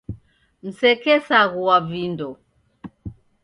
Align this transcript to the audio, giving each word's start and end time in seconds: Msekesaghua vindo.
Msekesaghua 0.63 1.77
vindo. 1.89 2.29